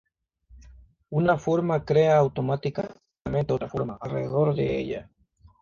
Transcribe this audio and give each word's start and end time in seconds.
Una 1.11 1.37
forma 1.37 1.85
crea 1.85 2.17
automáticamente 2.17 3.53
otra 3.53 3.69
forma 3.69 3.99
alrededor 4.01 4.55
de 4.55 4.75
ella. 4.79 5.11